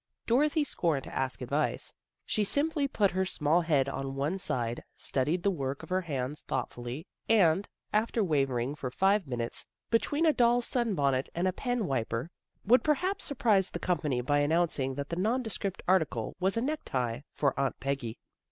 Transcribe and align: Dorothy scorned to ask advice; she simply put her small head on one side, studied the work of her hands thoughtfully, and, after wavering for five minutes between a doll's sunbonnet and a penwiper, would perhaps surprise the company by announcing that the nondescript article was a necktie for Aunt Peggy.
Dorothy 0.25 0.63
scorned 0.63 1.03
to 1.03 1.13
ask 1.15 1.41
advice; 1.43 1.93
she 2.25 2.43
simply 2.43 2.87
put 2.87 3.11
her 3.11 3.23
small 3.23 3.61
head 3.61 3.87
on 3.87 4.15
one 4.15 4.39
side, 4.39 4.83
studied 4.95 5.43
the 5.43 5.51
work 5.51 5.83
of 5.83 5.89
her 5.89 6.01
hands 6.01 6.41
thoughtfully, 6.41 7.05
and, 7.29 7.69
after 7.93 8.23
wavering 8.23 8.73
for 8.73 8.89
five 8.89 9.27
minutes 9.27 9.67
between 9.91 10.25
a 10.25 10.33
doll's 10.33 10.65
sunbonnet 10.65 11.29
and 11.35 11.47
a 11.47 11.51
penwiper, 11.53 12.29
would 12.65 12.83
perhaps 12.83 13.25
surprise 13.25 13.69
the 13.69 13.77
company 13.77 14.21
by 14.21 14.39
announcing 14.39 14.95
that 14.95 15.09
the 15.09 15.17
nondescript 15.21 15.83
article 15.87 16.35
was 16.39 16.57
a 16.57 16.61
necktie 16.61 17.19
for 17.35 17.53
Aunt 17.59 17.79
Peggy. 17.79 18.17